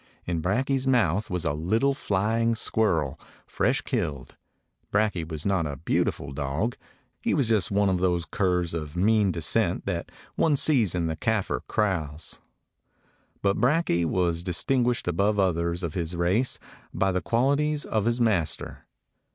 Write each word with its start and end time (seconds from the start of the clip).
In 0.25 0.41
Brakje's 0.41 0.87
mouth 0.87 1.29
was 1.29 1.45
a 1.45 1.53
little 1.53 1.93
flying 1.93 2.55
squirrel, 2.55 3.19
fresh 3.45 3.81
killed. 3.81 4.35
Brakje 4.91 5.29
was 5.29 5.45
not 5.45 5.67
a 5.67 5.75
beautiful 5.75 6.31
dog. 6.33 6.75
He 7.21 7.35
was 7.35 7.47
just 7.49 7.69
one 7.69 7.87
of 7.87 7.99
those 7.99 8.25
curs 8.25 8.73
of 8.73 8.95
mean 8.95 9.31
de 9.31 9.43
scent 9.43 9.85
that 9.85 10.11
one 10.33 10.57
sees 10.57 10.95
in 10.95 11.05
the 11.05 11.15
Kafir 11.15 11.61
kraals. 11.69 12.39
But 13.43 13.57
Brakje 13.61 14.05
was 14.05 14.41
distinguished 14.41 15.07
above 15.07 15.37
others 15.37 15.83
of 15.83 15.93
his 15.93 16.15
race 16.15 16.57
by 16.91 17.11
the 17.11 17.21
qualities 17.21 17.85
of 17.85 18.05
his 18.05 18.19
master. 18.19 18.87